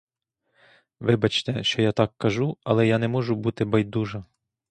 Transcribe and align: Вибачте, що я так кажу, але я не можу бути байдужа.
Вибачте, 0.99 1.63
що 1.63 1.81
я 1.81 1.91
так 1.91 2.11
кажу, 2.17 2.57
але 2.63 2.87
я 2.87 2.97
не 2.97 3.07
можу 3.07 3.35
бути 3.35 3.65
байдужа. 3.65 4.25